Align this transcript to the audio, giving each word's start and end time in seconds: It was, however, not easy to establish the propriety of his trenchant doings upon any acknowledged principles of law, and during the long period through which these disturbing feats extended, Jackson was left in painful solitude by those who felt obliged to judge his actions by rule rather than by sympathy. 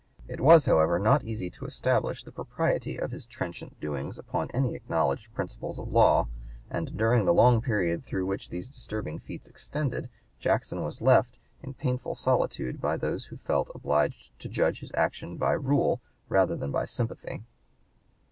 It 0.27 0.41
was, 0.41 0.65
however, 0.65 0.97
not 0.97 1.23
easy 1.23 1.51
to 1.51 1.65
establish 1.65 2.23
the 2.23 2.31
propriety 2.31 2.99
of 2.99 3.11
his 3.11 3.27
trenchant 3.27 3.79
doings 3.79 4.17
upon 4.17 4.49
any 4.49 4.73
acknowledged 4.73 5.31
principles 5.35 5.77
of 5.77 5.91
law, 5.91 6.27
and 6.71 6.97
during 6.97 7.23
the 7.23 7.33
long 7.35 7.61
period 7.61 8.03
through 8.03 8.25
which 8.25 8.49
these 8.49 8.67
disturbing 8.67 9.19
feats 9.19 9.47
extended, 9.47 10.09
Jackson 10.39 10.81
was 10.83 11.03
left 11.03 11.37
in 11.61 11.75
painful 11.75 12.15
solitude 12.15 12.81
by 12.81 12.97
those 12.97 13.25
who 13.25 13.37
felt 13.37 13.69
obliged 13.75 14.31
to 14.39 14.49
judge 14.49 14.79
his 14.79 14.89
actions 14.95 15.37
by 15.39 15.51
rule 15.51 16.01
rather 16.29 16.55
than 16.55 16.71
by 16.71 16.85
sympathy. 16.85 17.43